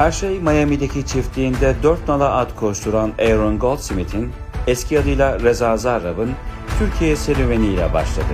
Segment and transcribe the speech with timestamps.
[0.00, 4.32] Her şey Miami'deki çiftliğinde dört nala at koşturan Aaron Goldsmith'in
[4.66, 6.30] eski adıyla Reza Zarrab'ın
[6.78, 8.26] Türkiye serüveniyle başladı.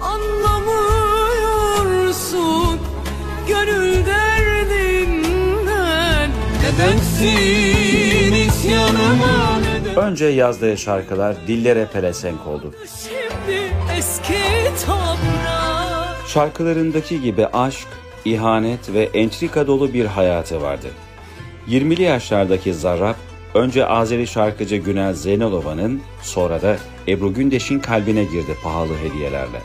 [0.00, 2.80] Anlamıyorsun
[3.48, 5.10] gönül derdinden
[6.62, 12.74] Nedensin isyanıma neden Önce yazdığı şarkılar dillere pelesenk oldu.
[13.04, 14.38] Şimdi eski
[14.86, 15.37] toprak
[16.42, 17.88] Şarkılarındaki gibi aşk,
[18.24, 20.86] ihanet ve entrika dolu bir hayatı vardı.
[21.68, 23.14] 20'li yaşlardaki Zarrab,
[23.54, 26.76] önce Azeri şarkıcı Günel Zeynalova'nın, sonra da
[27.08, 29.60] Ebru Gündeş'in kalbine girdi pahalı hediyelerle.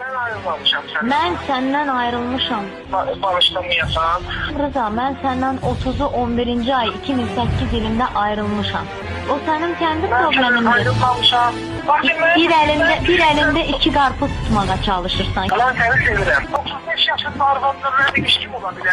[0.00, 1.08] Ben ayrılmamışam sen.
[1.10, 2.64] Mən səndən ayrılmışam.
[2.92, 4.22] Ba- Bağışlanmayasan.
[4.58, 8.84] Rıza, mən səndən 30-u 11-ci ay 2008 ilində ayrılmışam.
[9.30, 10.72] O sənin Ben senden problemindir.
[10.72, 11.54] ayrılmamışam.
[11.88, 15.44] Ben- Bir əlində bir əlində iki qarpız tutmağa çalışırsan.
[15.52, 16.42] Yalan seni sevirəm.
[16.58, 18.92] 35 yaşında arvadla böyle bir ilişkim olabilir.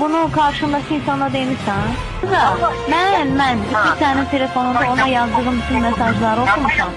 [0.00, 1.86] Bunu qarşındakı insana demirsən?
[2.22, 2.42] Rıza,
[2.90, 6.88] mən mən iki sənin telefonunda ona yazdığım bütün mesajları oxumusan.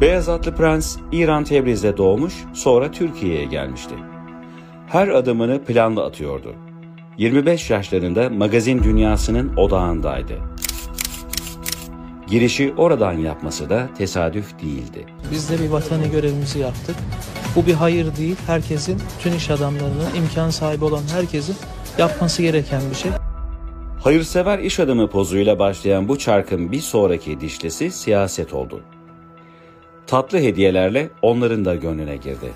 [0.00, 3.94] Beyaz atlı prens İran Tebriz'de doğmuş, sonra Türkiye'ye gelmişti.
[4.88, 6.54] Her adımını planlı atıyordu.
[7.18, 10.34] 25 yaşlarında magazin dünyasının odağındaydı.
[12.30, 15.06] Girişi oradan yapması da tesadüf değildi.
[15.32, 16.96] Biz de bir vatani görevimizi yaptık.
[17.56, 18.36] Bu bir hayır değil.
[18.46, 21.56] Herkesin, tüm iş adamlarının, imkan sahibi olan herkesin
[21.98, 23.10] yapması gereken bir şey.
[24.04, 28.80] Hayırsever iş adamı pozuyla başlayan bu çarkın bir sonraki dişlisi siyaset oldu.
[30.06, 32.52] Tatlı hediyelerle onların da gönlüne girdi.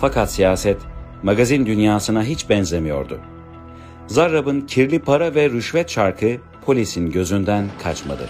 [0.00, 0.78] Fakat siyaset
[1.22, 3.18] magazin dünyasına hiç benzemiyordu.
[4.06, 8.28] Zarrab'ın kirli para ve rüşvet çarkı polisin gözünden kaçmadı.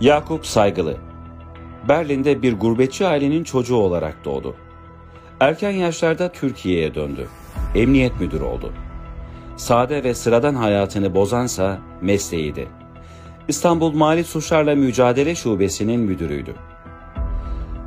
[0.00, 0.96] Yakup Saygılı
[1.88, 4.56] Berlin'de bir gurbetçi ailenin çocuğu olarak doğdu.
[5.40, 7.28] Erken yaşlarda Türkiye'ye döndü.
[7.74, 8.72] Emniyet müdürü oldu.
[9.56, 12.68] Sade ve sıradan hayatını bozansa mesleğiydi.
[13.48, 16.54] İstanbul Mali Suçlarla Mücadele Şubesi'nin müdürüydü.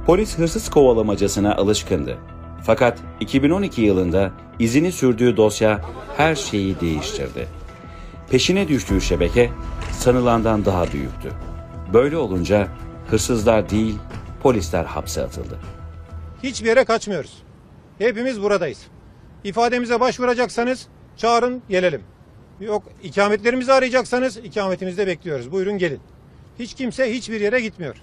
[0.05, 2.17] Polis hırsız kovalamacasına alışkındı.
[2.63, 5.81] Fakat 2012 yılında izini sürdüğü dosya
[6.17, 7.47] her şeyi değiştirdi.
[8.29, 9.49] Peşine düştüğü şebeke
[9.91, 11.48] sanılandan daha büyüktü.
[11.93, 12.67] Böyle olunca
[13.07, 13.95] hırsızlar değil
[14.43, 15.59] polisler hapse atıldı.
[16.43, 17.43] Hiçbir yere kaçmıyoruz.
[17.97, 18.81] Hepimiz buradayız.
[19.43, 22.01] İfademize başvuracaksanız çağırın gelelim.
[22.59, 25.51] Yok ikametlerimizi arayacaksanız ikametimizde bekliyoruz.
[25.51, 25.99] Buyurun gelin.
[26.59, 27.95] Hiç kimse hiçbir yere gitmiyor.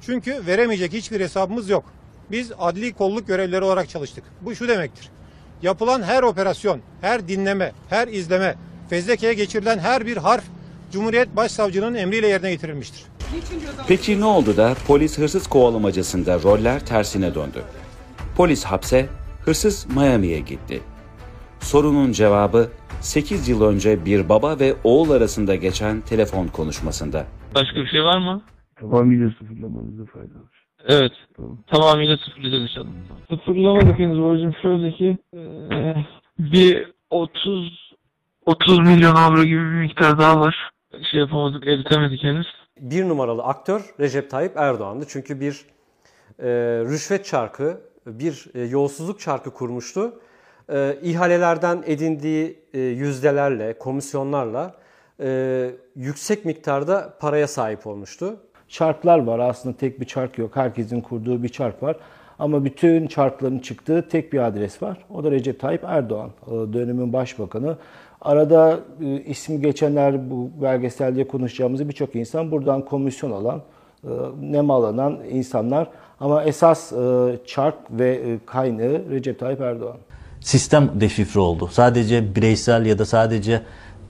[0.00, 1.84] Çünkü veremeyecek hiçbir hesabımız yok.
[2.30, 4.24] Biz adli kolluk görevlileri olarak çalıştık.
[4.40, 5.08] Bu şu demektir.
[5.62, 8.54] Yapılan her operasyon, her dinleme, her izleme,
[8.90, 10.44] fezlekeye geçirilen her bir harf
[10.92, 13.04] Cumhuriyet Başsavcının emriyle yerine getirilmiştir.
[13.88, 17.62] Peki ne oldu da polis hırsız kovalamacasında roller tersine döndü?
[18.36, 19.08] Polis hapse,
[19.44, 20.80] hırsız Miami'ye gitti.
[21.60, 22.68] Sorunun cevabı
[23.00, 27.26] 8 yıl önce bir baba ve oğul arasında geçen telefon konuşmasında.
[27.54, 28.42] Başka bir şey var mı?
[28.80, 30.66] Tamamıyla sıfırlamanızda fayda var.
[30.88, 31.12] Evet.
[31.36, 31.58] Tamam.
[31.66, 32.88] Tamamıyla sıfırlayacağız inşallah.
[33.30, 36.06] Sıfırlamadık henüz borcum şöyle ki eee,
[36.38, 37.90] bir 30
[38.46, 40.70] 30 milyon avro gibi bir miktar daha var.
[41.10, 42.46] Şey yapamadık, eritemedik henüz.
[42.80, 45.04] Bir numaralı aktör Recep Tayyip Erdoğan'dı.
[45.08, 45.66] Çünkü bir
[46.38, 46.48] e,
[46.84, 50.20] rüşvet çarkı, bir e, yolsuzluk çarkı kurmuştu.
[50.72, 54.74] E, ihalelerden edindiği e, yüzdelerle, komisyonlarla
[55.20, 58.36] e, yüksek miktarda paraya sahip olmuştu.
[58.68, 60.56] Çarklar var aslında tek bir çark yok.
[60.56, 61.96] Herkesin kurduğu bir çark var.
[62.38, 65.04] Ama bütün çarkların çıktığı tek bir adres var.
[65.10, 67.76] O da Recep Tayyip Erdoğan, e, dönemin başbakanı.
[68.20, 73.62] Arada e, ismi geçenler, bu belgeselde konuşacağımız birçok insan buradan komisyon alan,
[74.04, 74.08] e,
[74.40, 75.88] nemalanan insanlar.
[76.20, 79.96] Ama esas e, çark ve e, kaynağı Recep Tayyip Erdoğan.
[80.40, 81.68] sistem deşifre oldu.
[81.72, 83.62] Sadece bireysel ya da sadece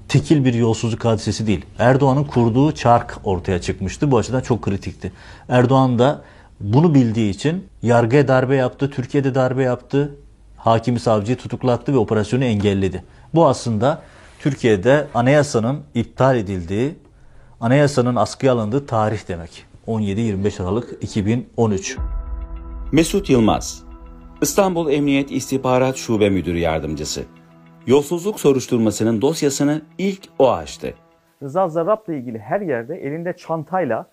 [0.09, 1.67] tekil bir yolsuzluk hadisesi değil.
[1.79, 4.11] Erdoğan'ın kurduğu çark ortaya çıkmıştı.
[4.11, 5.13] Bu açıdan çok kritikti.
[5.49, 6.23] Erdoğan da
[6.61, 10.15] bunu bildiği için yargıya darbe yaptı, Türkiye'de darbe yaptı,
[10.61, 13.05] hakimi savcıyı tutuklattı ve operasyonu engelledi.
[13.35, 14.03] Bu aslında
[14.39, 16.95] Türkiye'de anayasanın iptal edildiği,
[17.61, 19.67] anayasanın askıya alındığı tarih demek.
[19.87, 21.97] 17-25 Aralık 2013.
[22.93, 23.83] Mesut Yılmaz,
[24.43, 27.23] İstanbul Emniyet İstihbarat Şube Müdürü Yardımcısı.
[27.87, 30.95] Yolsuzluk soruşturmasının dosyasını ilk o açtı.
[31.43, 34.11] Rıza Zarrab'la ilgili her yerde elinde çantayla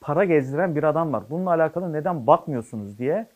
[0.00, 1.24] para gezdiren bir adam var.
[1.30, 3.26] Bununla alakalı neden bakmıyorsunuz diye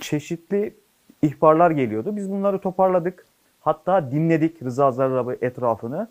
[0.00, 0.79] çeşitli
[1.22, 2.16] ihbarlar geliyordu.
[2.16, 3.26] Biz bunları toparladık.
[3.60, 6.08] Hatta dinledik Rıza Zarrab'ı etrafını.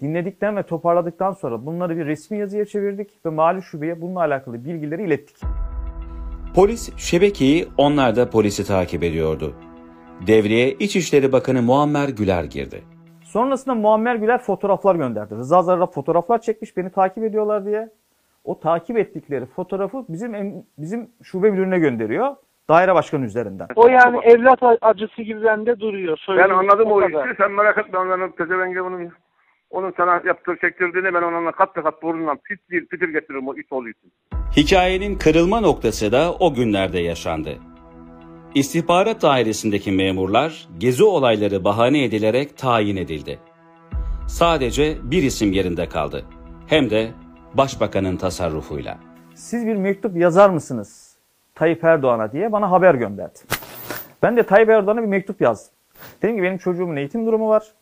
[0.00, 5.04] Dinledikten ve toparladıktan sonra bunları bir resmi yazıya çevirdik ve mali şubeye bununla alakalı bilgileri
[5.06, 5.36] ilettik.
[6.54, 9.54] Polis şebekeyi onlar da polisi takip ediyordu.
[10.26, 12.82] Devreye İçişleri Bakanı Muammer Güler girdi.
[13.24, 15.34] Sonrasında Muammer Güler fotoğraflar gönderdi.
[15.34, 17.90] Rıza Zarrab fotoğraflar çekmiş beni takip ediyorlar diye.
[18.44, 22.36] O takip ettikleri fotoğrafı bizim bizim şube müdürüne gönderiyor.
[22.68, 23.68] Daire başkanı üzerinden.
[23.76, 26.18] O yani evlat acısı gibi bende duruyor.
[26.28, 27.28] Ben anladım o kadar.
[27.28, 27.36] işi.
[27.38, 27.98] Sen merak etme.
[28.10, 29.12] Ben pezevenge onun,
[29.70, 33.72] onun sana yaptığı çektirdiğini ben onunla kat kat burnundan pis bir pitir getiririm o it
[33.72, 34.12] oğlu için.
[34.56, 37.50] Hikayenin kırılma noktası da o günlerde yaşandı.
[38.54, 43.38] İstihbarat dairesindeki memurlar gezi olayları bahane edilerek tayin edildi.
[44.28, 46.24] Sadece bir isim yerinde kaldı.
[46.66, 47.08] Hem de
[47.54, 48.98] başbakanın tasarrufuyla.
[49.34, 51.15] Siz bir mektup yazar mısınız
[51.56, 53.38] Tayyip Erdoğan'a diye bana haber gönderdi.
[54.22, 55.74] Ben de Tayyip Erdoğan'a bir mektup yazdım.
[56.22, 57.72] Dedim ki benim çocuğumun eğitim durumu var.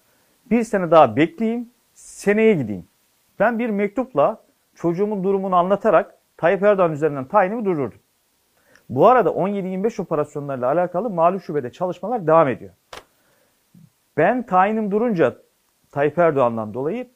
[0.50, 2.86] Bir sene daha bekleyeyim, seneye gideyim.
[3.38, 4.40] Ben bir mektupla
[4.74, 7.98] çocuğumun durumunu anlatarak Tayyip Erdoğan üzerinden tayinimi durdurdum.
[8.88, 12.70] Bu arada 17-25 operasyonlarla alakalı malum şubede çalışmalar devam ediyor.
[14.16, 15.36] Ben tayinim durunca
[15.90, 17.08] Tayyip Erdoğan'dan dolayı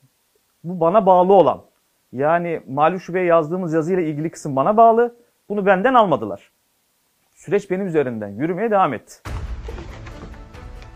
[0.65, 1.63] bu bana bağlı olan
[2.13, 5.17] yani malum şubeye yazdığımız yazıyla ilgili kısım bana bağlı.
[5.49, 6.51] Bunu benden almadılar.
[7.35, 9.15] Süreç benim üzerinden yürümeye devam etti.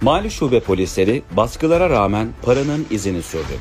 [0.00, 3.52] Mali şube polisleri baskılara rağmen paranın izini sürdü.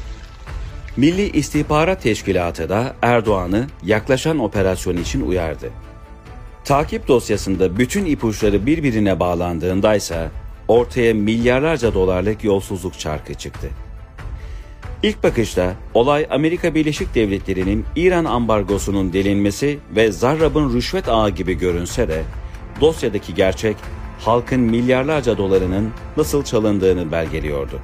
[0.97, 5.69] Milli İstihbarat Teşkilatı da Erdoğan'ı yaklaşan operasyon için uyardı.
[6.63, 10.31] Takip dosyasında bütün ipuçları birbirine bağlandığındaysa
[10.67, 13.69] ortaya milyarlarca dolarlık yolsuzluk çarkı çıktı.
[15.03, 22.07] İlk bakışta olay Amerika Birleşik Devletleri'nin İran ambargosunun delinmesi ve Zarrab'ın rüşvet ağı gibi görünse
[22.07, 22.23] de
[22.81, 23.75] dosyadaki gerçek
[24.19, 27.79] halkın milyarlarca dolarının nasıl çalındığını belgeliyordu.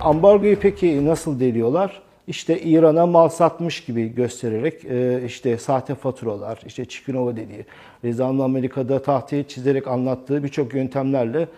[0.00, 2.02] Ambargoyu peki nasıl deliyorlar?
[2.26, 7.66] İşte İran'a mal satmış gibi göstererek e, işte sahte faturalar, işte Çikinova dediği,
[8.04, 11.48] Reza'nın Amerika'da tahtaya çizerek anlattığı birçok yöntemlerle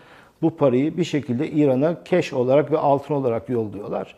[0.42, 4.14] bu parayı bir şekilde İran'a cash olarak ve altın olarak yolluyorlar.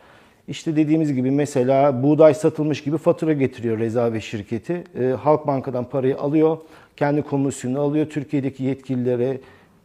[0.48, 4.84] İşte dediğimiz gibi mesela buğday satılmış gibi fatura getiriyor Reza ve şirketi.
[5.00, 6.58] E, Halk Banka'dan parayı alıyor,
[6.96, 9.40] kendi komisyonunu alıyor, Türkiye'deki yetkililere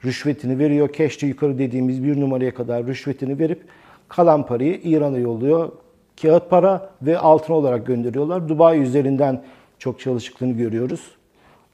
[0.06, 0.94] rüşvetini veriyor.
[0.94, 3.62] Cash'te yukarı dediğimiz bir numaraya kadar rüşvetini verip
[4.07, 5.71] kalan parayı İran'a yolluyor.
[6.21, 8.50] Kağıt para ve altın olarak gönderiyorlar.
[8.50, 9.44] Dubai üzerinden
[9.80, 11.01] çok çalışıklığını görüyoruz.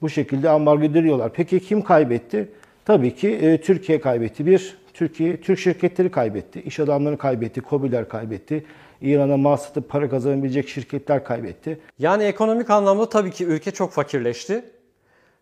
[0.01, 1.31] Bu şekilde ambargo ediliyorlar.
[1.33, 2.50] Peki kim kaybetti?
[2.85, 4.45] Tabii ki e, Türkiye kaybetti.
[4.45, 6.61] Bir, Türkiye, Türk şirketleri kaybetti.
[6.61, 8.65] İş adamları kaybetti, KOBİ'ler kaybetti.
[9.01, 11.79] İran'a mal satıp para kazanabilecek şirketler kaybetti.
[11.99, 14.65] Yani ekonomik anlamda tabii ki ülke çok fakirleşti.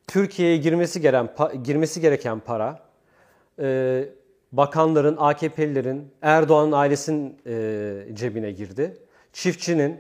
[0.08, 2.80] Türkiye'ye girmesi gereken girmesi gereken para
[3.60, 4.04] e,
[4.52, 8.98] bakanların, AKP'lilerin, Erdoğan'ın ailesinin e, cebine girdi.
[9.34, 9.98] Çiftçinin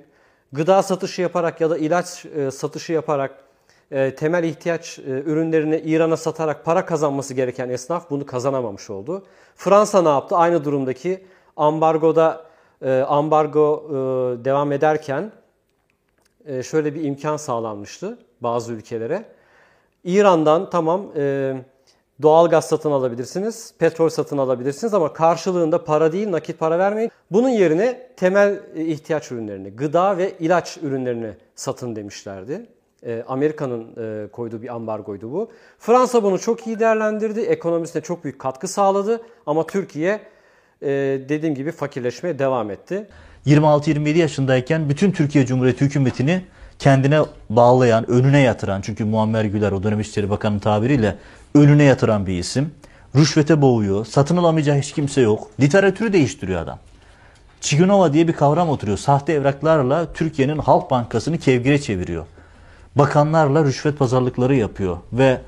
[0.51, 3.43] gıda satışı yaparak ya da ilaç e, satışı yaparak
[3.91, 9.23] e, temel ihtiyaç e, ürünlerini İran'a satarak para kazanması gereken esnaf bunu kazanamamış oldu.
[9.55, 10.35] Fransa ne yaptı?
[10.35, 11.25] Aynı durumdaki
[11.57, 12.45] ambargoda
[12.81, 13.93] e, ambargo e,
[14.45, 15.31] devam ederken
[16.63, 19.25] şöyle bir imkan sağlanmıştı bazı ülkelere.
[20.03, 21.01] İran'dan tamam
[22.21, 27.11] doğal gaz satın alabilirsiniz, petrol satın alabilirsiniz ama karşılığında para değil nakit para vermeyin.
[27.31, 32.65] Bunun yerine temel ihtiyaç ürünlerini, gıda ve ilaç ürünlerini satın demişlerdi.
[33.05, 35.49] E, Amerika'nın e, koyduğu bir ambargoydu bu.
[35.79, 40.19] Fransa bunu çok iyi değerlendirdi, ekonomisine çok büyük katkı sağladı ama Türkiye
[40.81, 40.89] e,
[41.29, 43.07] dediğim gibi fakirleşmeye devam etti.
[43.47, 46.41] 26-27 yaşındayken bütün Türkiye Cumhuriyeti hükümetini
[46.79, 51.15] kendine bağlayan, önüne yatıran çünkü Muammer Güler o dönem İçişleri Bakanı tabiriyle
[51.55, 52.71] önüne yatıran bir isim.
[53.15, 55.47] Rüşvete boğuyor, satın alamayacağı hiç kimse yok.
[55.59, 56.79] Literatürü değiştiriyor adam.
[57.61, 58.97] Çigunova diye bir kavram oturuyor.
[58.97, 62.25] Sahte evraklarla Türkiye'nin Halk Bankası'nı kevgire çeviriyor.
[62.95, 65.41] Bakanlarla rüşvet pazarlıkları yapıyor ve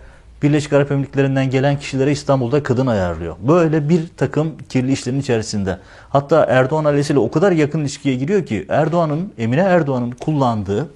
[0.44, 3.36] Birleşik Arap Emirlikleri'nden gelen kişilere İstanbul'da kadın ayarlıyor.
[3.48, 5.80] Böyle bir takım kirli işlerin içerisinde.
[6.10, 10.90] Hatta Erdoğan ailesiyle o kadar yakın ilişkiye giriyor ki Erdoğan'ın, Emine Erdoğan'ın kullandığı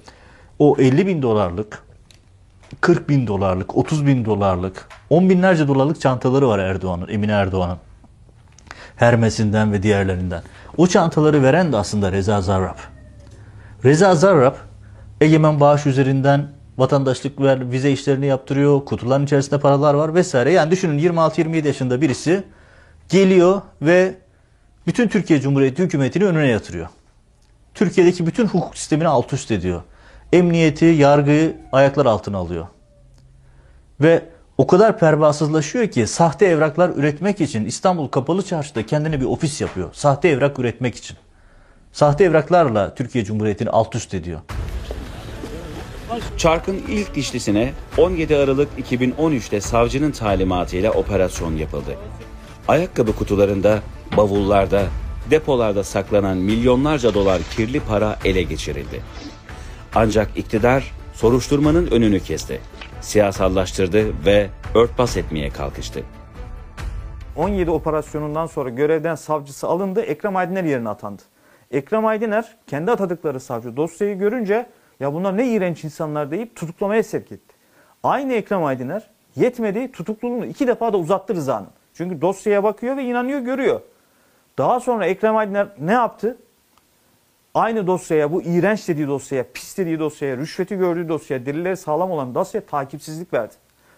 [0.58, 1.82] o 50 bin dolarlık,
[2.80, 7.78] 40 bin dolarlık, 30 bin dolarlık, 10 binlerce dolarlık çantaları var Erdoğan'ın, Emine Erdoğan'ın.
[8.96, 10.42] Hermes'inden ve diğerlerinden.
[10.76, 12.78] O çantaları veren de aslında Reza Zarrab.
[13.84, 14.54] Reza Zarrab,
[15.20, 16.48] Egemen Bağış üzerinden
[16.78, 20.52] vatandaşlık ver, vize işlerini yaptırıyor, kutuların içerisinde paralar var vesaire.
[20.52, 22.42] Yani düşünün 26-27 yaşında birisi
[23.08, 24.14] geliyor ve
[24.86, 26.88] bütün Türkiye Cumhuriyeti hükümetini önüne yatırıyor.
[27.74, 29.82] Türkiye'deki bütün hukuk sistemini alt üst ediyor.
[30.32, 32.66] Emniyeti, yargıyı ayaklar altına alıyor.
[34.00, 34.22] Ve
[34.58, 39.88] o kadar pervasızlaşıyor ki sahte evraklar üretmek için İstanbul Kapalı Çarşı'da kendine bir ofis yapıyor.
[39.92, 41.16] Sahte evrak üretmek için.
[41.92, 44.40] Sahte evraklarla Türkiye Cumhuriyeti'ni alt üst ediyor.
[46.36, 51.96] Çark'ın ilk dişlisine 17 Aralık 2013'te savcının talimatıyla operasyon yapıldı.
[52.68, 53.78] Ayakkabı kutularında,
[54.16, 54.82] bavullarda,
[55.30, 59.02] depolarda saklanan milyonlarca dolar kirli para ele geçirildi.
[59.94, 62.60] Ancak iktidar soruşturmanın önünü kesti.
[63.00, 66.02] Siyasallaştırdı ve örtbas etmeye kalkıştı.
[67.36, 70.00] 17 operasyonundan sonra görevden savcısı alındı.
[70.00, 71.22] Ekrem Aydiner yerine atandı.
[71.70, 74.66] Ekrem Aydiner kendi atadıkları savcı dosyayı görünce
[75.00, 77.54] ya bunlar ne iğrenç insanlar deyip tutuklamaya sevk etti.
[78.02, 81.68] Aynı Ekrem Aydiner yetmedi tutukluluğunu iki defa da uzattı Rıza'nın.
[81.94, 83.80] Çünkü dosyaya bakıyor ve inanıyor görüyor.
[84.58, 86.36] Daha sonra Ekrem Aydiner ne yaptı?
[87.54, 92.34] Aynı dosyaya, bu iğrenç dediği dosyaya, pis dediği dosyaya, rüşveti gördüğü dosyaya, delilleri sağlam olan
[92.34, 93.54] dosyaya takipsizlik verdi.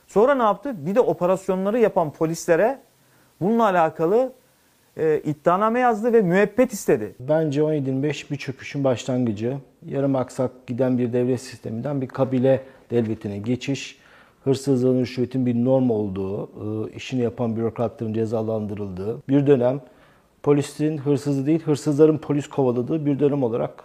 [0.07, 0.87] Sonra ne yaptı?
[0.87, 2.79] Bir de operasyonları yapan polislere
[3.41, 4.33] bununla alakalı
[4.97, 7.15] e, iddianame yazdı ve müebbet istedi.
[7.21, 9.57] Bence 17-25 bir çöküşün başlangıcı.
[9.87, 13.99] Yarım aksak giden bir devlet sisteminden bir kabile devletine geçiş.
[14.45, 19.81] Hırsızlığın, rüşvetin bir norm olduğu, e, işini yapan bürokratların cezalandırıldığı bir dönem
[20.43, 23.85] polisin hırsızı değil, hırsızların polis kovaladığı bir dönem olarak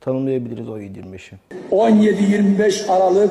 [0.00, 1.38] tanımlayabiliriz 17-25'i.
[1.70, 3.30] 17-25 Aralık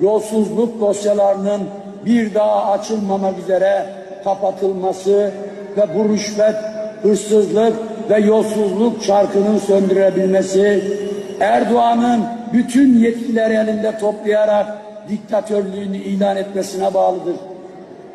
[0.00, 1.60] yolsuzluk dosyalarının
[2.06, 3.86] bir daha açılmamak üzere
[4.24, 5.32] kapatılması
[5.80, 6.56] ve bu rüşvet,
[7.02, 7.72] hırsızlık
[8.10, 10.84] ve yolsuzluk çarkının söndürülebilmesi,
[11.40, 14.66] Erdoğan'ın bütün yetkileri elinde toplayarak
[15.08, 17.36] diktatörlüğünü ilan etmesine bağlıdır.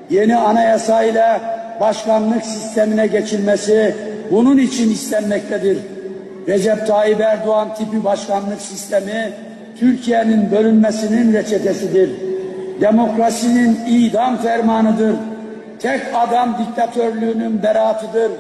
[0.09, 1.41] Yeni anayasayla
[1.81, 3.95] başkanlık sistemine geçilmesi
[4.31, 5.77] bunun için istenmektedir.
[6.47, 9.33] Recep Tayyip Erdoğan tipi başkanlık sistemi
[9.79, 12.09] Türkiye'nin bölünmesinin reçetesidir.
[12.81, 15.15] Demokrasinin idam fermanıdır.
[15.79, 18.31] Tek adam diktatörlüğünün beraatıdır.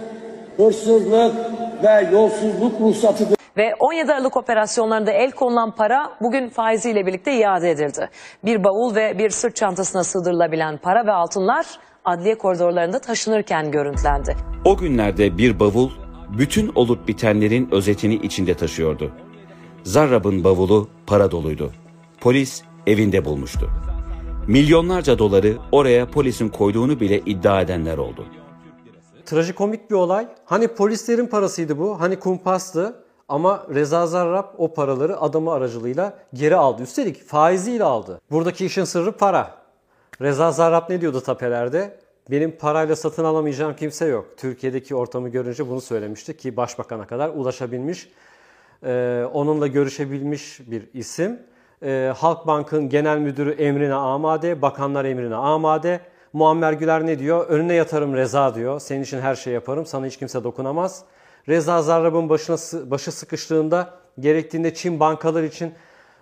[0.57, 1.35] Hırsızlık
[1.83, 3.35] ve yolsuzluk ruhsatıdır.
[3.57, 8.09] Ve 17 Aralık operasyonlarında el konulan para bugün faiziyle birlikte iade edildi.
[8.45, 11.65] Bir bavul ve bir sırt çantasına sığdırılabilen para ve altınlar
[12.05, 14.35] adliye koridorlarında taşınırken görüntülendi.
[14.65, 15.89] O günlerde bir bavul
[16.37, 19.11] bütün olup bitenlerin özetini içinde taşıyordu.
[19.83, 21.71] Zarrab'ın bavulu para doluydu.
[22.21, 23.69] Polis evinde bulmuştu.
[24.47, 28.25] Milyonlarca doları oraya polisin koyduğunu bile iddia edenler oldu.
[29.25, 30.27] Trajikomik bir olay.
[30.45, 32.95] Hani polislerin parasıydı bu, hani kumpastı.
[33.29, 36.83] Ama Reza Zarrab o paraları adamı aracılığıyla geri aldı.
[36.83, 38.21] Üstelik faiziyle aldı.
[38.31, 39.57] Buradaki işin sırrı para.
[40.21, 41.99] Reza Zarrab ne diyordu tapelerde?
[42.31, 44.25] Benim parayla satın alamayacağım kimse yok.
[44.37, 48.09] Türkiye'deki ortamı görünce bunu söylemişti ki başbakana kadar ulaşabilmiş,
[49.33, 51.39] onunla görüşebilmiş bir isim.
[51.83, 55.99] E, Halkbank'ın genel müdürü emrine amade, bakanlar emrine amade.
[56.33, 57.47] Muammer Güler ne diyor?
[57.47, 58.79] Önüne yatarım Reza diyor.
[58.79, 61.03] Senin için her şey yaparım, sana hiç kimse dokunamaz.
[61.49, 62.57] Reza Zarrab'ın başına,
[62.91, 63.89] başı sıkıştığında
[64.19, 65.73] gerektiğinde Çin bankalar için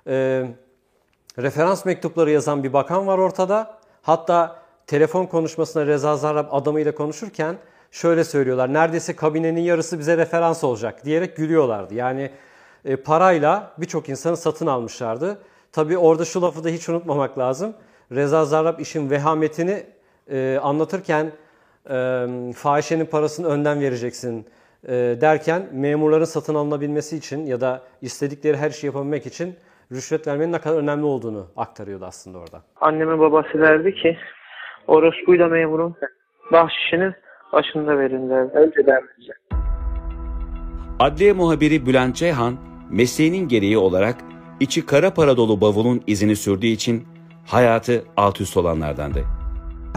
[0.07, 0.45] e,
[1.39, 3.77] referans mektupları yazan bir bakan var ortada.
[4.01, 4.55] Hatta
[4.87, 7.55] telefon konuşmasında Reza Zarrab adamıyla konuşurken
[7.91, 8.73] şöyle söylüyorlar.
[8.73, 11.93] Neredeyse kabinenin yarısı bize referans olacak diyerek gülüyorlardı.
[11.93, 12.31] Yani
[12.85, 15.37] e, parayla birçok insanı satın almışlardı.
[15.71, 17.73] Tabii orada şu lafı da hiç unutmamak lazım.
[18.11, 19.83] Reza Zarrab işin vehametini
[20.31, 21.31] e, anlatırken
[21.89, 22.25] e,
[22.55, 24.45] fahişenin parasını önden vereceksin
[24.87, 29.55] e, derken memurların satın alınabilmesi için ya da istedikleri her şeyi yapabilmek için
[29.91, 32.61] rüşvet vermenin ne kadar önemli olduğunu aktarıyordu aslında orada.
[32.81, 34.17] Annemin babası derdi ki
[34.87, 35.95] orospuyla memurun
[36.51, 37.13] bahşişini
[37.53, 38.51] başında verin derdi.
[38.53, 39.07] Önce derdi.
[40.99, 42.57] Adliye muhabiri Bülent Ceyhan,
[42.93, 44.17] mesleğinin gereği olarak
[44.59, 47.03] içi kara para dolu bavulun izini sürdüğü için
[47.45, 49.23] hayatı alt üst olanlardandı.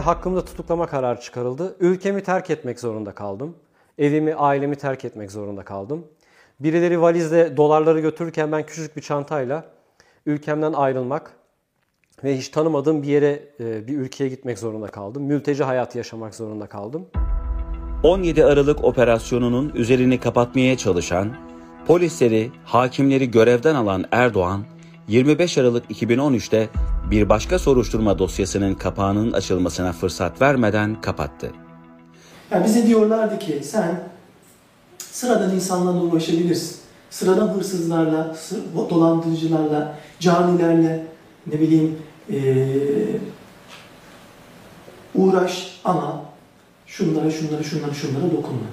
[0.03, 1.75] Hakkımda tutuklama kararı çıkarıldı.
[1.79, 3.55] Ülkemi terk etmek zorunda kaldım.
[3.97, 6.05] Evimi, ailemi terk etmek zorunda kaldım.
[6.59, 9.65] Birileri valizle dolarları götürürken ben küçücük bir çantayla
[10.25, 11.31] ülkemden ayrılmak
[12.23, 15.23] ve hiç tanımadığım bir yere, e, bir ülkeye gitmek zorunda kaldım.
[15.23, 17.05] Mülteci hayatı yaşamak zorunda kaldım.
[18.03, 21.46] 17 Aralık operasyonunun üzerini kapatmaya çalışan,
[21.87, 24.63] polisleri, hakimleri görevden alan Erdoğan,
[25.07, 26.69] 25 Aralık 2013'te
[27.11, 31.51] bir başka soruşturma dosyasının kapağının açılmasına fırsat vermeden kapattı.
[32.51, 34.03] Yani bize diyorlardı ki sen
[34.99, 36.77] sıradan insanlarla uğraşabilirsin.
[37.09, 38.35] Sıradan hırsızlarla,
[38.89, 41.07] dolandırıcılarla, canilerle
[41.47, 41.97] ne bileyim
[42.31, 42.39] ee,
[45.15, 46.21] uğraş ama
[46.85, 48.67] şunlara, şunlara, şunlara, şunlara dokunma.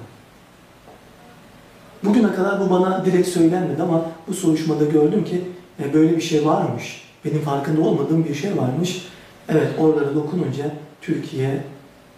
[2.03, 5.41] Bugüne kadar bu bana direkt söylenmedi ama bu soruşmada gördüm ki
[5.83, 7.01] e, böyle bir şey varmış.
[7.25, 9.07] Benim farkında olmadığım bir şey varmış.
[9.49, 10.71] Evet oralara dokununca
[11.01, 11.63] Türkiye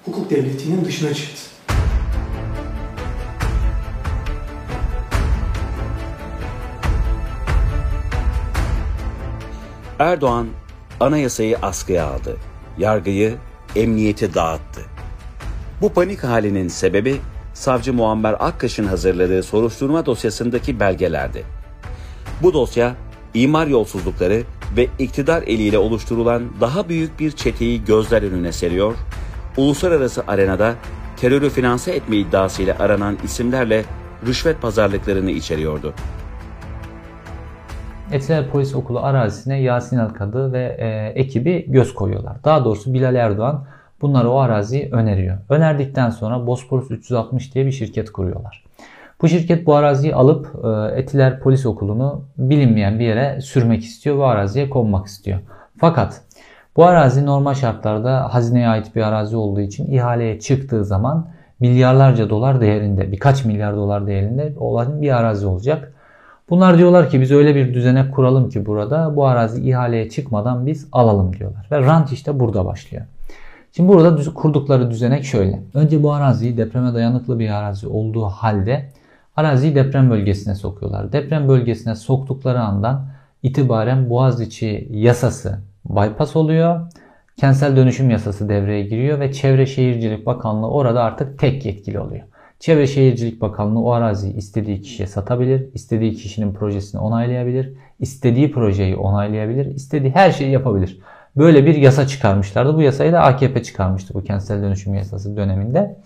[0.05, 1.41] hukuk devletinin dışına çıktı.
[9.99, 10.47] Erdoğan
[10.99, 12.37] anayasayı askıya aldı.
[12.77, 13.35] Yargıyı,
[13.75, 14.81] emniyeti dağıttı.
[15.81, 17.17] Bu panik halinin sebebi
[17.57, 21.43] savcı Muammer Akkaş'ın hazırladığı soruşturma dosyasındaki belgelerdi.
[22.43, 22.95] Bu dosya
[23.33, 24.43] imar yolsuzlukları
[24.77, 28.95] ve iktidar eliyle oluşturulan daha büyük bir çeteyi gözler önüne seriyor,
[29.57, 30.73] uluslararası arenada
[31.17, 33.85] terörü finanse etme iddiasıyla aranan isimlerle
[34.27, 35.93] rüşvet pazarlıklarını içeriyordu.
[38.11, 42.43] Etiler Polis Okulu arazisine Yasin Alkadı ve e, ekibi göz koyuyorlar.
[42.43, 43.67] Daha doğrusu Bilal Erdoğan
[44.01, 45.37] bunları o araziyi öneriyor.
[45.49, 48.63] Önerdikten sonra Bosporus 360 diye bir şirket kuruyorlar.
[49.21, 54.25] Bu şirket bu araziyi alıp e, Etiler Polis Okulu'nu bilinmeyen bir yere sürmek istiyor ve
[54.25, 55.39] araziye konmak istiyor.
[55.77, 56.21] Fakat
[56.75, 61.27] bu arazi normal şartlarda hazineye ait bir arazi olduğu için ihaleye çıktığı zaman
[61.59, 65.93] milyarlarca dolar değerinde, birkaç milyar dolar değerinde olan bir arazi olacak.
[66.49, 70.87] Bunlar diyorlar ki biz öyle bir düzene kuralım ki burada bu arazi ihaleye çıkmadan biz
[70.91, 71.67] alalım diyorlar.
[71.71, 73.05] Ve rant işte burada başlıyor.
[73.71, 75.63] Şimdi burada kurdukları düzenek şöyle.
[75.73, 78.89] Önce bu araziyi depreme dayanıklı bir arazi olduğu halde
[79.35, 81.11] araziyi deprem bölgesine sokuyorlar.
[81.11, 83.07] Deprem bölgesine soktukları andan
[83.43, 85.59] itibaren Boğaziçi yasası
[85.89, 86.91] bypass oluyor.
[87.37, 92.23] Kentsel dönüşüm yasası devreye giriyor ve Çevre Şehircilik Bakanlığı orada artık tek yetkili oluyor.
[92.59, 99.65] Çevre Şehircilik Bakanlığı o araziyi istediği kişiye satabilir, istediği kişinin projesini onaylayabilir, istediği projeyi onaylayabilir,
[99.65, 100.99] istediği her şeyi yapabilir.
[101.37, 102.75] Böyle bir yasa çıkarmışlardı.
[102.75, 105.97] Bu yasayı da AKP çıkarmıştı bu kentsel dönüşüm yasası döneminde.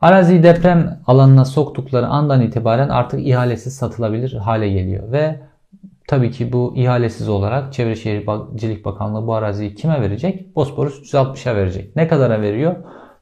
[0.00, 5.40] Araziyi deprem alanına soktukları andan itibaren artık ihalesiz satılabilir hale geliyor ve
[6.08, 10.56] tabii ki bu ihalesiz olarak Çevre Şehircilik Bakanlığı bu araziyi kime verecek?
[10.56, 11.96] Bosporus 360'a verecek.
[11.96, 12.76] Ne kadara veriyor?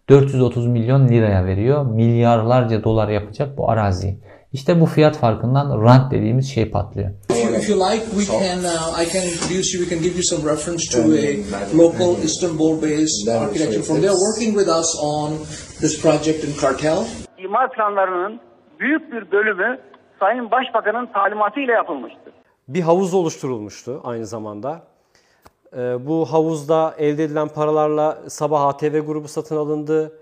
[0.08, 1.86] 430 milyon liraya veriyor.
[1.86, 4.18] Milyarlarca dolar yapacak bu arazi.
[4.52, 7.10] İşte bu fiyat farkından rant dediğimiz şey patlıyor.
[7.46, 9.80] If you, if you like, we can uh, I can introduce you.
[9.84, 11.26] We can give you some reference to a
[11.82, 14.00] local Istanbul-based architecture firm.
[14.00, 15.28] They are working with us on
[15.80, 17.04] this project in Kartal.
[17.38, 18.40] İmar planlarının
[18.80, 19.78] büyük bir bölümü
[20.20, 22.32] Sayın Başbakan'ın talimatıyla yapılmıştır.
[22.68, 24.82] Bir havuz oluşturulmuştu aynı zamanda.
[25.72, 30.18] Ee, bu havuzda elde edilen paralarla Sabah ATV grubu satın alındı.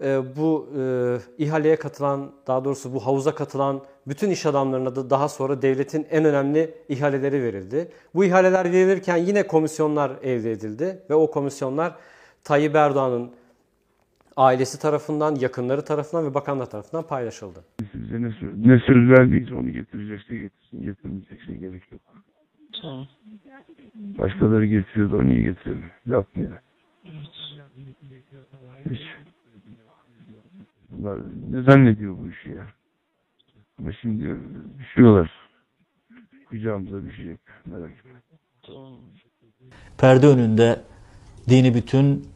[0.00, 5.28] Ee, bu e, ihaleye katılan, daha doğrusu bu havuza katılan bütün iş adamlarına da daha
[5.28, 7.88] sonra devletin en önemli ihaleleri verildi.
[8.14, 11.96] Bu ihaleler verilirken yine komisyonlar elde edildi ve o komisyonlar
[12.44, 13.30] Tayyip Erdoğan'ın
[14.36, 17.64] ailesi tarafından, yakınları tarafından ve bakanlar tarafından paylaşıldı.
[17.92, 22.00] Size ne, söz, ne söz verdiyse onu getirecekse getirsin, getirmeyecekse gerek yok.
[22.82, 23.06] Tamam.
[23.94, 25.84] Başkaları getiriyordu, o niye getirdi?
[26.06, 26.62] Laf mı ya?
[28.90, 29.00] Hiç.
[30.90, 31.18] Bunlar
[31.50, 32.77] ne zannediyor bu işi ya?
[34.00, 34.36] Şimdi
[34.78, 35.30] düşüyorlar.
[36.48, 37.40] Kucağımıza düşecek.
[37.64, 38.10] Merak etme.
[39.98, 40.80] Perde önünde
[41.48, 42.28] dini bütün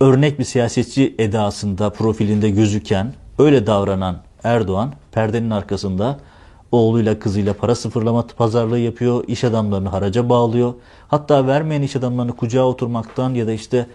[0.00, 6.20] örnek bir siyasetçi edasında, profilinde gözüken, öyle davranan Erdoğan perdenin arkasında
[6.72, 10.74] oğluyla kızıyla para sıfırlama pazarlığı yapıyor, iş adamlarını haraca bağlıyor.
[11.08, 13.86] Hatta vermeyen iş adamlarını kucağa oturmaktan ya da işte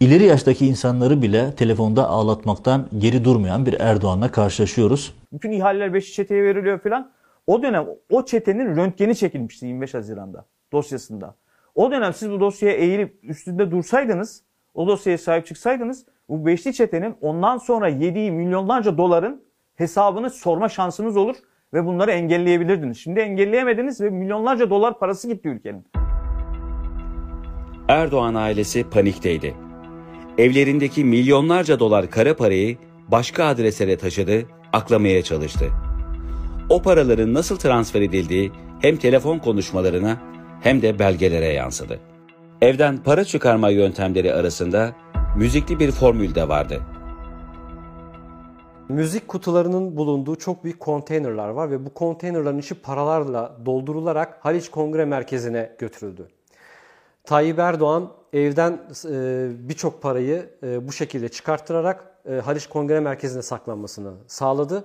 [0.00, 5.14] ileri yaştaki insanları bile telefonda ağlatmaktan geri durmayan bir Erdoğan'la karşılaşıyoruz.
[5.32, 7.10] Bütün ihaleler Beşi çeteye veriliyor falan.
[7.46, 11.34] O dönem o çetenin röntgeni çekilmişti 25 Haziran'da dosyasında.
[11.74, 14.42] O dönem siz bu dosyaya eğilip üstünde dursaydınız,
[14.74, 19.42] o dosyaya sahip çıksaydınız bu beşli çetenin ondan sonra yediği milyonlarca doların
[19.76, 21.36] hesabını sorma şansınız olur
[21.74, 22.98] ve bunları engelleyebilirdiniz.
[22.98, 25.86] Şimdi engelleyemediniz ve milyonlarca dolar parası gitti ülkenin.
[27.88, 29.65] Erdoğan ailesi panikteydi.
[30.38, 35.64] Evlerindeki milyonlarca dolar kara parayı başka adreslere taşıdı, aklamaya çalıştı.
[36.70, 40.18] O paraların nasıl transfer edildiği hem telefon konuşmalarına
[40.62, 42.00] hem de belgelere yansıdı.
[42.60, 44.92] Evden para çıkarma yöntemleri arasında
[45.36, 46.80] müzikli bir formül de vardı.
[48.88, 55.04] Müzik kutularının bulunduğu çok büyük konteynerlar var ve bu konteynerların içi paralarla doldurularak Haliç Kongre
[55.04, 56.28] Merkezi'ne götürüldü.
[57.24, 64.12] Tayyip Erdoğan evden e, birçok parayı e, bu şekilde çıkarttırarak e, Haliç Kongre Merkezi'ne saklanmasını
[64.26, 64.84] sağladı.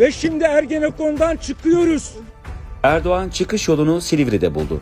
[0.00, 2.16] Ve şimdi Ergenekon'dan çıkıyoruz.
[2.82, 4.80] Erdoğan çıkış yolunu Silivri'de buldu.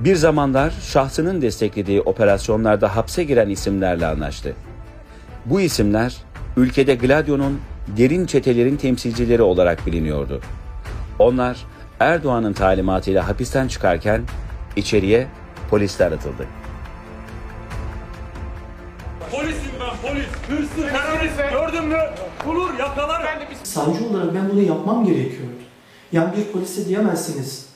[0.00, 4.54] Bir zamanlar şahsının desteklediği operasyonlarda hapse giren isimlerle anlaştı.
[5.44, 6.16] Bu isimler
[6.56, 10.40] ülkede Gladio'nun derin çetelerin temsilcileri olarak biliniyordu.
[11.18, 11.66] Onlar
[12.00, 14.22] Erdoğan'ın talimatıyla hapisten çıkarken
[14.76, 15.26] içeriye
[15.70, 16.46] polisler atıldı.
[19.30, 21.98] Polisim ben polis, hırsız, terörist gördün mü?
[22.46, 23.26] Bulur, yakalar.
[23.76, 25.52] Savcı olarak ben bunu yapmam gerekiyordu.
[26.12, 27.66] Yani bir polise diyemezsiniz.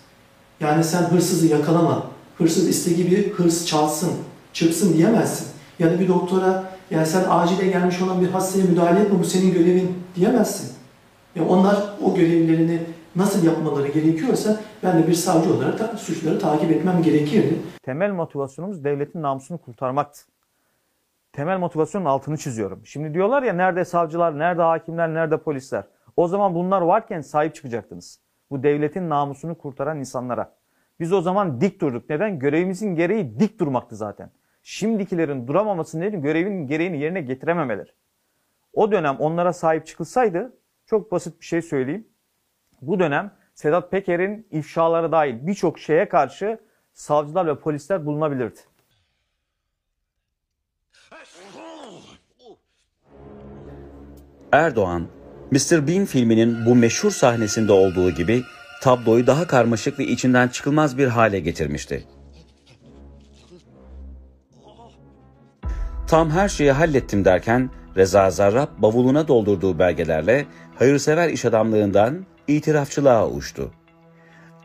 [0.61, 2.07] Yani sen hırsızı yakalama.
[2.39, 4.13] Hırsız istediği gibi hırs çalsın,
[4.53, 5.47] çırpsın diyemezsin.
[5.79, 9.53] Ya da bir doktora yani sen acile gelmiş olan bir hastaya müdahale etme bu senin
[9.53, 10.77] görevin diyemezsin.
[11.35, 12.81] Ya onlar o görevlerini
[13.17, 17.55] nasıl yapmaları gerekiyorsa ben de bir savcı olarak da suçları takip etmem gerekirdi.
[17.83, 20.21] Temel motivasyonumuz devletin namusunu kurtarmaktı.
[21.33, 22.87] Temel motivasyonun altını çiziyorum.
[22.87, 25.85] Şimdi diyorlar ya nerede savcılar, nerede hakimler, nerede polisler.
[26.17, 28.21] O zaman bunlar varken sahip çıkacaktınız.
[28.51, 30.53] Bu devletin namusunu kurtaran insanlara.
[31.01, 32.11] Biz o zaman dik durduk.
[32.11, 32.39] Neden?
[32.39, 34.31] Görevimizin gereği dik durmaktı zaten.
[34.63, 37.91] Şimdikilerin duramaması nedeni görevinin gereğini yerine getirememeleri.
[38.73, 42.09] O dönem onlara sahip çıkılsaydı çok basit bir şey söyleyeyim.
[42.83, 46.59] Bu dönem Sedat Peker'in ifşaları dahil birçok şeye karşı
[46.93, 48.61] savcılar ve polisler bulunabilirdi.
[54.53, 55.07] Erdoğan,
[55.51, 55.87] Mr.
[55.87, 58.43] Bean filminin bu meşhur sahnesinde olduğu gibi
[58.83, 62.07] tabloyu daha karmaşık ve içinden çıkılmaz bir hale getirmişti.
[66.11, 70.47] Tam her şeyi hallettim derken Reza Zarrab bavuluna doldurduğu belgelerle
[70.79, 73.71] hayırsever iş adamlığından itirafçılığa uçtu.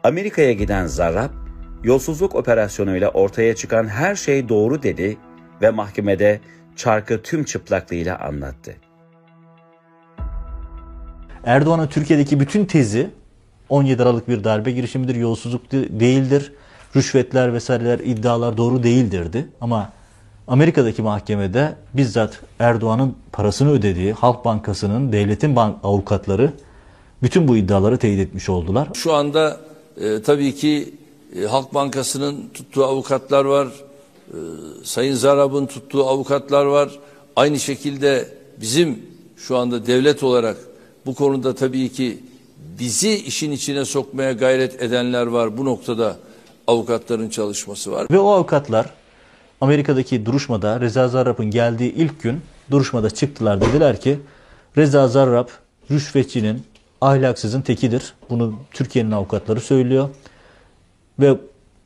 [0.04, 1.30] Amerika'ya giden Zarrab,
[1.84, 5.18] yolsuzluk operasyonuyla ortaya çıkan her şey doğru dedi
[5.62, 6.40] ve mahkemede
[6.76, 8.76] çarkı tüm çıplaklığıyla anlattı.
[11.44, 13.10] Erdoğan'ın Türkiye'deki bütün tezi
[13.70, 16.54] 17 Aralık bir darbe girişimidir, yolsuzluk de- değildir,
[16.96, 19.48] rüşvetler vesaireler iddialar doğru değildirdi.
[19.62, 19.92] Ama
[20.48, 26.54] Amerika'daki mahkemede bizzat Erdoğan'ın parasını ödediği Halk Bankası'nın, devletin bank avukatları
[27.24, 28.88] bütün bu iddiaları teyit etmiş oldular.
[28.94, 29.58] Şu anda
[30.02, 30.94] e, tabii ki
[31.42, 33.68] e, Halk Bankası'nın tuttuğu avukatlar var.
[34.28, 34.38] E,
[34.84, 37.00] Sayın Zarab'ın tuttuğu avukatlar var.
[37.36, 38.30] Aynı şekilde
[38.62, 39.00] bizim
[39.38, 40.58] şu anda devlet olarak
[41.06, 42.20] bu konuda tabii ki
[42.80, 45.58] bizi işin içine sokmaya gayret edenler var.
[45.58, 46.18] Bu noktada
[46.68, 48.08] avukatların çalışması var.
[48.12, 48.90] Ve o avukatlar
[49.62, 52.42] Amerika'daki duruşmada Reza Zarrab'ın geldiği ilk gün
[52.72, 54.20] duruşmada çıktılar dediler ki
[54.78, 55.48] Reza Zarrab
[55.92, 56.64] rüşvetçinin
[57.02, 58.14] ahlaksızın tekidir.
[58.30, 60.10] Bunu Türkiye'nin avukatları söylüyor.
[61.20, 61.38] Ve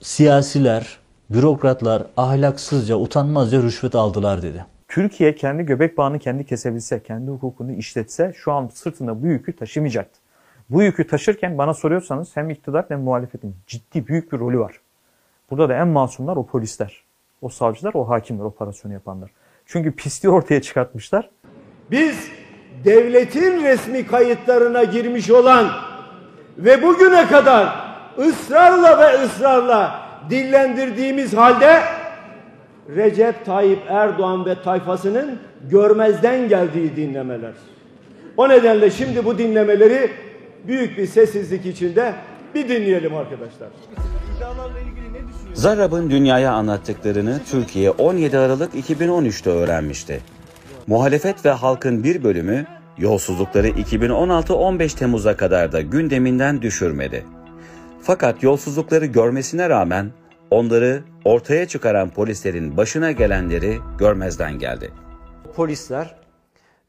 [0.02, 0.98] siyasiler,
[1.30, 4.66] bürokratlar ahlaksızca, utanmazca rüşvet aldılar dedi.
[4.88, 10.20] Türkiye kendi göbek bağını kendi kesebilse, kendi hukukunu işletse şu an sırtında bu yükü taşımayacaktı.
[10.70, 14.80] Bu yükü taşırken bana soruyorsanız hem iktidar hem muhalefetin ciddi büyük bir rolü var.
[15.52, 17.04] Burada da en masumlar o polisler,
[17.42, 19.32] o savcılar, o hakimler, operasyonu yapanlar.
[19.66, 21.30] Çünkü pisliği ortaya çıkartmışlar.
[21.92, 22.28] Biz
[22.84, 25.68] devletin resmi kayıtlarına girmiş olan
[26.58, 31.82] ve bugüne kadar ısrarla ve ısrarla dillendirdiğimiz halde
[32.96, 37.54] Recep Tayyip Erdoğan ve tayfasının görmezden geldiği dinlemeler.
[38.38, 40.12] O nedenle şimdi bu dinlemeleri
[40.68, 42.14] büyük bir sessizlik içinde
[42.56, 43.70] bir dinleyelim arkadaşlar.
[45.60, 50.22] Zarrab'ın dünyaya anlattıklarını Türkiye 17 Aralık 2013'te öğrenmişti.
[50.88, 52.66] Muhalefet ve halkın bir bölümü
[52.98, 57.26] yolsuzlukları 2016-15 Temmuz'a kadar da gündeminden düşürmedi.
[58.02, 60.12] Fakat yolsuzlukları görmesine rağmen
[60.52, 64.92] onları ortaya çıkaran polislerin başına gelenleri görmezden geldi.
[65.56, 66.16] Polisler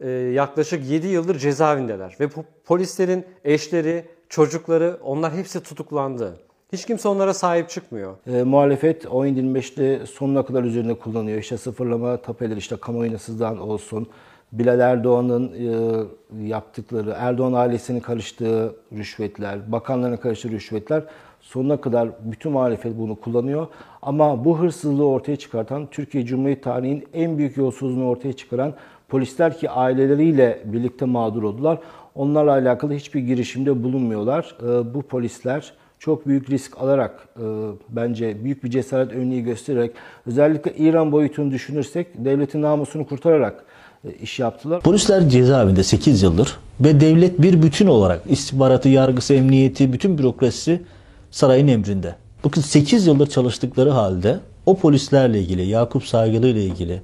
[0.01, 6.50] e, yaklaşık 7 yıldır cezaevindeler ve bu polislerin eşleri, çocukları onlar hepsi tutuklandı.
[6.73, 8.15] Hiç kimse onlara sahip çıkmıyor.
[8.27, 11.39] E, muhalefet 17-25'te sonuna kadar üzerinde kullanıyor.
[11.39, 14.07] İşte sıfırlama tapeleri, işte kamuoyuna sızan olsun.
[14.53, 21.05] Bilal Erdoğan'ın e, yaptıkları, Erdoğan ailesinin karıştığı rüşvetler, bakanların karıştığı rüşvetler
[21.41, 23.67] sonuna kadar bütün muhalefet bunu kullanıyor.
[24.03, 28.75] Ama bu hırsızlığı ortaya çıkartan, Türkiye Cumhuriyeti tarihinin en büyük yolsuzluğunu ortaya çıkaran
[29.09, 31.79] polisler ki aileleriyle birlikte mağdur oldular.
[32.15, 34.57] Onlarla alakalı hiçbir girişimde bulunmuyorlar.
[34.63, 37.45] E, bu polisler çok büyük risk alarak e,
[37.89, 39.93] bence büyük bir cesaret örneği göstererek
[40.27, 43.65] özellikle İran boyutunu düşünürsek devletin namusunu kurtararak
[44.05, 44.81] e, iş yaptılar.
[44.81, 50.83] Polisler cezaevinde 8 yıldır ve devlet bir bütün olarak istihbaratı, yargısı, emniyeti, bütün bürokrasisi
[51.31, 52.17] sarayın emrinde.
[52.45, 57.03] Bakın 8 yıldır çalıştıkları halde o polislerle ilgili, Yakup Saygılı ile ilgili,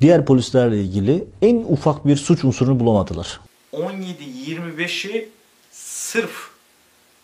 [0.00, 3.40] diğer polislerle ilgili en ufak bir suç unsurunu bulamadılar.
[3.72, 5.28] 17-25'i
[5.70, 6.50] sırf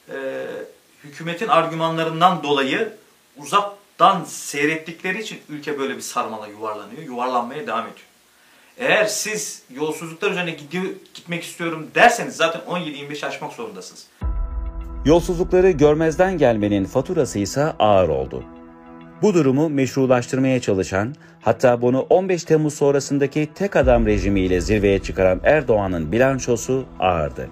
[0.09, 0.47] e,
[1.05, 2.93] hükümetin argümanlarından dolayı
[3.37, 8.07] uzaktan seyrettikleri için ülke böyle bir sarmala yuvarlanıyor, yuvarlanmaya devam ediyor.
[8.79, 10.51] Eğer siz yolsuzluklar üzerine
[11.15, 14.07] gitmek istiyorum derseniz zaten 17-25 aşmak zorundasınız.
[15.05, 18.45] Yolsuzlukları görmezden gelmenin faturası ise ağır oldu.
[19.23, 26.13] Bu durumu meşrulaştırmaya çalışan, hatta bunu 15 Temmuz sonrasındaki tek adam rejimiyle zirveye çıkaran Erdoğan'ın
[26.13, 27.49] bilançosu ağırdı.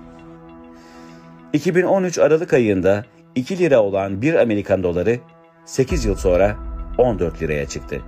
[1.52, 3.04] 2013 Aralık ayında
[3.38, 5.18] 2 lira olan 1 Amerikan doları
[5.64, 6.56] 8 yıl sonra
[6.98, 8.00] 14 liraya çıktı.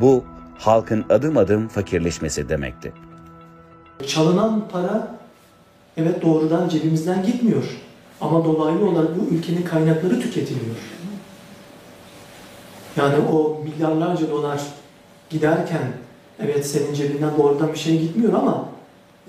[0.00, 0.24] Bu
[0.58, 2.92] halkın adım adım fakirleşmesi demekti.
[4.06, 5.16] Çalınan para
[5.96, 7.64] evet doğrudan cebimizden gitmiyor.
[8.20, 10.76] Ama dolaylı olarak bu ülkenin kaynakları tüketiliyor.
[12.96, 14.60] Yani o milyarlarca dolar
[15.30, 15.92] giderken
[16.40, 18.68] evet senin cebinden doğrudan bir şey gitmiyor ama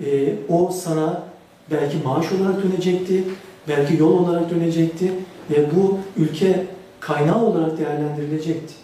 [0.04, 1.22] e, o sana
[1.70, 3.24] belki maaş olarak dönecekti,
[3.68, 5.12] belki yol olarak dönecekti
[5.50, 6.66] ve bu ülke
[7.00, 8.74] kaynağı olarak değerlendirilecekti.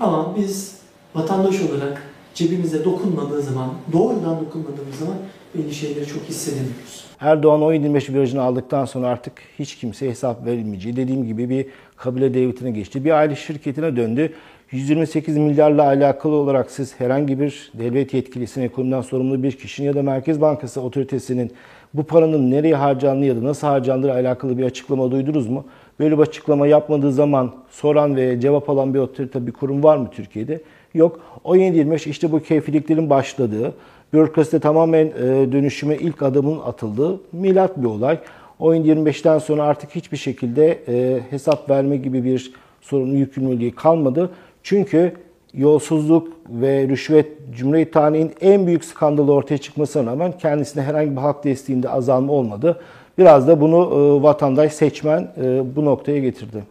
[0.00, 0.78] Ama biz
[1.14, 2.02] vatandaş olarak
[2.34, 5.16] cebimize dokunmadığı zaman, doğrudan dokunmadığımız zaman
[5.54, 7.04] belli şeyleri çok hissedemiyoruz.
[7.20, 11.66] Erdoğan 10-25 virajını aldıktan sonra artık hiç kimseye hesap verilmeyeceği, dediğim gibi bir
[11.96, 13.04] kabile devletine geçti.
[13.04, 14.32] Bir aile şirketine döndü.
[14.72, 20.02] 128 milyarla alakalı olarak siz herhangi bir devlet yetkilisinin, ekonomiden sorumlu bir kişinin ya da
[20.02, 21.52] Merkez Bankası otoritesinin
[21.94, 25.64] bu paranın nereye harcandığı ya da nasıl harcandığı alakalı bir açıklama duydunuz mu?
[26.00, 30.08] Böyle bir açıklama yapmadığı zaman soran ve cevap alan bir otorite, bir kurum var mı
[30.12, 30.60] Türkiye'de?
[30.94, 31.20] Yok.
[31.44, 33.72] O 25 işte bu keyfiliklerin başladığı,
[34.12, 38.18] bürokraside tamamen e, dönüşüme ilk adımın atıldığı milat bir olay.
[38.58, 44.30] Oyun 25'ten sonra artık hiçbir şekilde e, hesap verme gibi bir sorumlu yükümlülüğü kalmadı.
[44.62, 45.12] Çünkü
[45.54, 51.44] yolsuzluk ve rüşvet Cumhuriyet tarihinin en büyük skandalı ortaya çıkmasına rağmen kendisine herhangi bir halk
[51.44, 52.80] desteğinde azalma olmadı.
[53.18, 56.64] Biraz da bunu e, vatandaş, seçmen e, bu noktaya getirdi.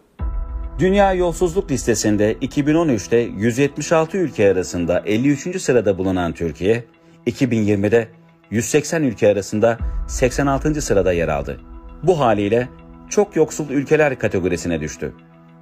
[0.79, 5.61] Dünya Yolsuzluk Listesi'nde 2013'te 176 ülke arasında 53.
[5.61, 6.83] sırada bulunan Türkiye,
[7.27, 8.07] 2020'de
[8.51, 10.81] 180 ülke arasında 86.
[10.81, 11.59] sırada yer aldı.
[12.03, 12.67] Bu haliyle
[13.09, 15.13] çok yoksul ülkeler kategorisine düştü.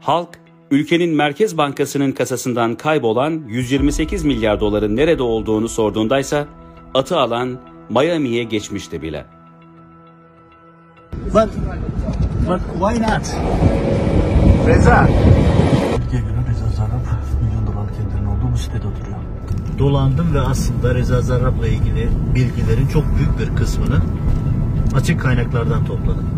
[0.02, 0.30] Halk,
[0.72, 6.48] ülkenin Merkez Bankası'nın kasasından kaybolan 128 milyar doların nerede olduğunu sorduğundaysa
[6.94, 9.26] atı alan Miami'ye geçmişti bile.
[11.26, 11.50] But,
[12.48, 13.36] but why not?
[14.68, 15.08] Reza.
[15.96, 17.06] Türkiye göre Reza Zarrab
[17.44, 19.18] milyon dolarlık evlerin olduğu bu sitede oturuyor.
[19.80, 24.02] Dolandım ve aslında Reza Zarrab'la ilgili bilgilerin çok büyük bir kısmını
[24.96, 26.30] açık kaynaklardan topladım.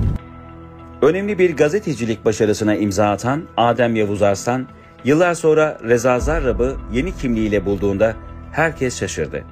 [1.08, 4.68] Önemli bir gazetecilik başarısına imza atan Adem Yavuz Arslan,
[5.04, 8.16] yıllar sonra Reza Zarrab'ı yeni kimliğiyle bulduğunda
[8.52, 9.44] herkes şaşırdı.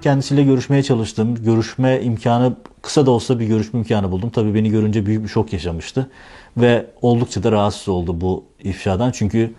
[0.00, 1.34] Kendisiyle görüşmeye çalıştım.
[1.34, 4.30] Görüşme imkanı, kısa da olsa bir görüşme imkanı buldum.
[4.30, 6.10] Tabii beni görünce büyük bir şok yaşamıştı.
[6.56, 9.10] Ve oldukça da rahatsız oldu bu ifşadan.
[9.10, 9.50] Çünkü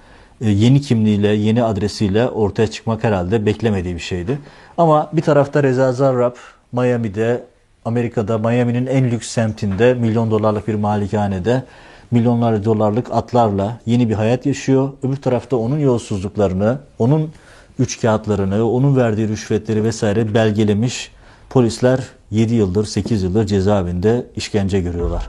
[0.41, 4.39] e, yeni kimliğiyle, yeni adresiyle ortaya çıkmak herhalde beklemediği bir şeydi.
[4.78, 6.36] Ama bir tarafta Reza Zarrab,
[6.71, 7.43] Miami'de,
[7.86, 11.63] Amerika'da, Miami'nin en lüks semtinde, milyon dolarlık bir malikanede,
[12.12, 14.89] milyonlarca dolarlık atlarla yeni bir hayat yaşıyor.
[15.04, 17.32] Öbür tarafta onun yolsuzluklarını, onun
[17.80, 21.12] üç kağıtlarını, onun verdiği rüşvetleri vesaire belgelemiş
[21.50, 22.00] polisler
[22.32, 25.28] 7 yıldır, 8 yıldır cezaevinde işkence görüyorlar.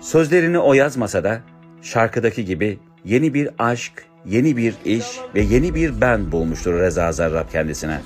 [0.00, 1.40] Sözlerini o yazmasa da
[1.82, 3.92] şarkıdaki gibi yeni bir aşk,
[4.26, 8.00] yeni bir iş ve yeni bir ben bulmuştur Reza Zarrab kendisine.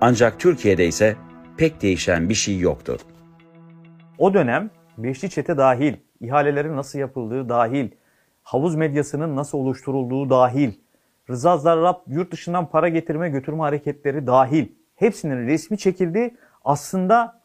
[0.00, 1.16] Ancak Türkiye'de ise
[1.56, 2.96] pek değişen bir şey yoktu.
[4.18, 7.90] O dönem Beşli Çete dahil, ihalelerin nasıl yapıldığı dahil,
[8.42, 10.72] havuz medyasının nasıl oluşturulduğu dahil,
[11.30, 16.34] Rıza Zarrab yurt dışından para getirme götürme hareketleri dahil hepsinin resmi çekildi.
[16.64, 17.40] Aslında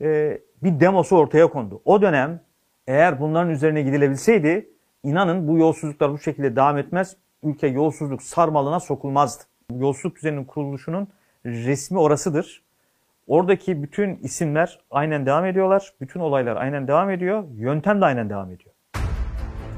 [0.00, 1.82] e, bir demosu ortaya kondu.
[1.84, 2.40] O dönem
[2.86, 4.70] eğer bunların üzerine gidilebilseydi
[5.02, 7.16] inanın bu yolsuzluklar bu şekilde devam etmez.
[7.42, 9.44] Ülke yolsuzluk sarmalına sokulmazdı.
[9.70, 11.08] Yolsuzluk düzeninin kuruluşunun
[11.46, 12.62] resmi orasıdır.
[13.26, 15.92] Oradaki bütün isimler aynen devam ediyorlar.
[16.00, 17.44] Bütün olaylar aynen devam ediyor.
[17.56, 18.74] Yöntem de aynen devam ediyor.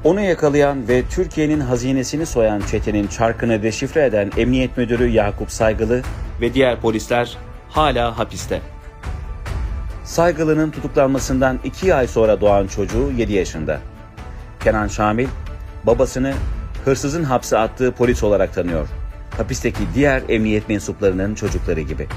[0.03, 6.01] Onu yakalayan ve Türkiye'nin hazinesini soyan çetenin çarkını deşifre eden Emniyet Müdürü Yakup Saygılı
[6.41, 7.37] ve diğer polisler
[7.69, 8.61] hala hapiste.
[10.03, 13.79] Saygılı'nın tutuklanmasından iki ay sonra doğan çocuğu 7 yaşında.
[14.63, 15.27] Kenan Şamil,
[15.83, 16.33] babasını
[16.85, 18.87] hırsızın hapse attığı polis olarak tanıyor.
[19.37, 22.07] Hapisteki diğer emniyet mensuplarının çocukları gibi.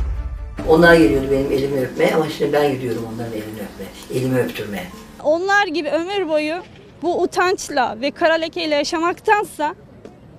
[0.68, 4.86] Onlar geliyordu benim elimi öpmeye ama şimdi ben gidiyorum onların elini öpmeye, elimi öptürmeye.
[5.24, 6.54] Onlar gibi ömür boyu
[7.02, 9.74] bu utançla ve kara lekeyle yaşamaktansa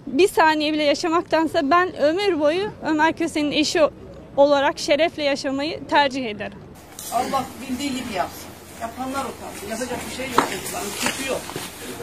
[0.08, 3.82] bir saniye bile yaşamaktansa ben ömür boyu Ömer Köse'nin eşi
[4.38, 6.58] olarak şerefle yaşamayı tercih ederim.
[7.14, 8.50] Allah bildiği gibi yapsın.
[8.82, 9.68] Yapanlar utansın.
[9.70, 10.88] Yapacak bir şey yok çocukların.
[10.90, 11.42] Suçu yok.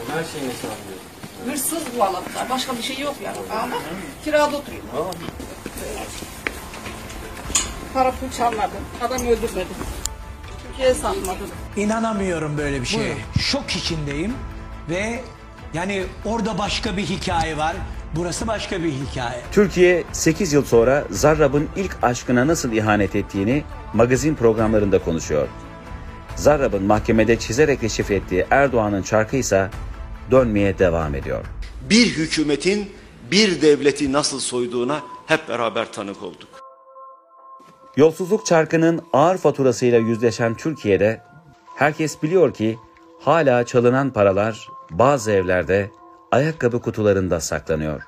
[0.08, 0.98] Her şeyini sağlıyor.
[1.44, 2.01] Hırsız bu
[2.51, 3.37] Başka bir şey yok yani.
[3.62, 3.77] Ama
[4.25, 4.83] kirada oturuyor.
[7.94, 8.72] Para pul çalmadı.
[9.03, 9.68] Adam öldürmedi.
[10.66, 11.49] Türkiye'ye satmadık.
[11.77, 13.16] İnanamıyorum böyle bir şeye.
[13.38, 14.35] Şok içindeyim
[14.90, 15.20] ve
[15.75, 17.77] yani orada başka bir hikaye var.
[18.16, 19.40] Burası başka bir hikaye.
[19.53, 25.49] Türkiye 8 yıl sonra Zarrab'ın ilk aşkına nasıl ihanet ettiğini magazin programlarında konuşuyor.
[26.37, 29.70] Zarrab'ın mahkemede çizerek deşifre ettiği Erdoğan'ın çarkı ise
[30.30, 31.44] dönmeye devam ediyor.
[31.90, 32.90] bir hükümetin
[33.30, 36.48] bir devleti nasıl soyduğuna hep beraber tanık olduk.
[37.96, 41.20] Yolsuzluk çarkının ağır faturasıyla yüzleşen Türkiye'de
[41.76, 42.78] herkes biliyor ki
[43.20, 45.90] hala çalınan paralar bazı evlerde
[46.32, 48.02] ayakkabı kutularında saklanıyor.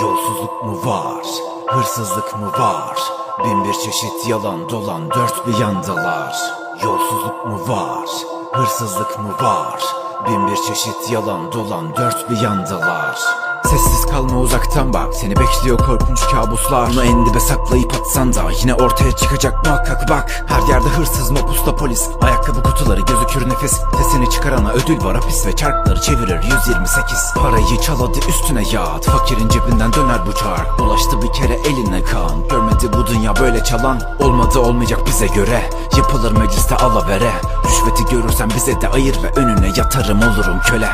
[0.00, 1.26] Yolsuzluk mu var?
[1.66, 2.98] Hırsızlık mı var?
[3.44, 6.36] Bin bir çeşit yalan dolan dört bir yandalar.
[6.84, 8.08] Yolsuzluk mu var?
[8.52, 9.99] Hırsızlık mı var?
[10.26, 13.49] Bin bir çeşit yalan dolan dört bir yandalar.
[13.64, 15.14] Sessiz kalma uzaktan bak.
[15.14, 16.90] Seni bekliyor korkunç kabuslar.
[16.90, 20.44] Bunu en dibe saklayıp atsan da Yine ortaya çıkacak muhakkak bak.
[20.46, 22.08] Her yerde hırsız mapusta polis.
[22.20, 26.42] Ayakkabı kutuları gözükür nefis Sesini çıkarana ödül var hapis Ve çarkları çevirir.
[26.42, 30.78] 128 Parayı çal hadi üstüne yat Fakirin cebinden döner bu çark.
[30.78, 32.48] Dolaştı bir kere eline kan.
[32.48, 34.00] Görmedi bu dünya böyle çalan.
[34.20, 35.70] Olmadı olmayacak bize göre.
[35.96, 37.32] Yapılır mecliste alavere.
[37.64, 40.88] Rüşveti görürsen bize de ayır Ve önüne yatarım olurum köle